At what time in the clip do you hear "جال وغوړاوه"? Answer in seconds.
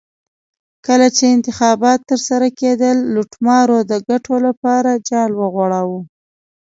5.09-5.99